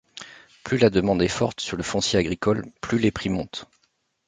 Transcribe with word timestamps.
Plus 0.63 0.79
la 0.79 0.89
demande 0.89 1.21
est 1.21 1.27
forte 1.27 1.59
sur 1.61 1.77
le 1.77 1.83
foncier 1.83 2.17
agricole, 2.17 2.65
plus 2.81 2.97
les 2.97 3.11
prix 3.11 3.29
montent. 3.29 3.69